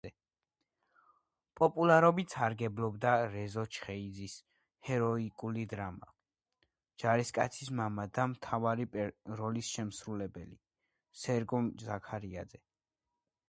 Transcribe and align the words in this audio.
პოპულარობით 1.59 2.35
სარგებლობდა 2.35 3.11
რეზო 3.33 3.65
ჩხეიძის 3.77 4.37
ჰეროიკული 4.87 5.65
დრამა 5.75 6.09
„ჯარისკაცის 7.05 7.71
მამა“ 7.81 8.07
და 8.19 8.27
მთავარი 8.33 8.89
როლის 9.43 9.71
შემსრულებელი 9.77 10.59
სერგო 11.27 11.61
ზაქარიაძე. 11.91 12.65